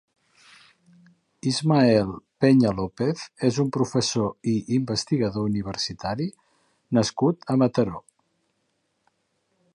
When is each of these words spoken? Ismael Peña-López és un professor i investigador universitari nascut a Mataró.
Ismael 1.51 2.07
Peña-López 2.45 3.27
és 3.51 3.59
un 3.65 3.69
professor 3.77 4.33
i 4.55 4.55
investigador 4.79 5.47
universitari 5.51 6.29
nascut 7.01 7.51
a 7.57 7.63
Mataró. 7.65 8.03